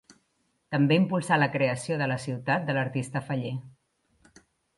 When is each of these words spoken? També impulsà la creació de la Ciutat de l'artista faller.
També 0.75 0.95
impulsà 1.01 1.37
la 1.41 1.49
creació 1.57 1.99
de 1.99 2.07
la 2.13 2.17
Ciutat 2.25 2.67
de 2.71 2.77
l'artista 2.79 3.23
faller. 3.29 3.53